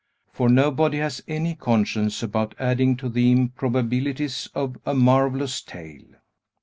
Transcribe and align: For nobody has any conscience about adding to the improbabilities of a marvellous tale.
For 0.33 0.49
nobody 0.49 0.97
has 0.97 1.21
any 1.27 1.53
conscience 1.53 2.23
about 2.23 2.55
adding 2.57 2.97
to 2.97 3.07
the 3.07 3.31
improbabilities 3.31 4.49
of 4.55 4.79
a 4.83 4.95
marvellous 4.95 5.61
tale. 5.61 6.15